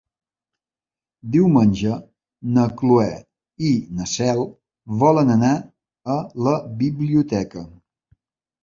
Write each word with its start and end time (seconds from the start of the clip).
Diumenge 1.35 1.91
na 2.55 2.65
Cloè 2.81 3.11
i 3.69 3.75
na 4.01 4.09
Cel 4.15 4.43
volen 5.05 5.33
anar 5.39 5.55
a 6.17 6.19
la 6.49 6.57
biblioteca. 6.83 7.69